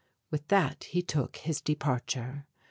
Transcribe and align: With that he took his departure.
With 0.31 0.47
that 0.47 0.85
he 0.85 1.03
took 1.03 1.35
his 1.35 1.61
departure. 1.61 2.47